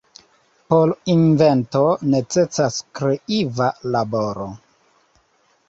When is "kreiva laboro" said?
3.01-4.51